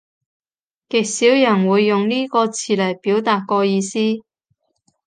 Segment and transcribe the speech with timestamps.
[0.89, 3.99] 極少人會用呢個詞嚟表達個意思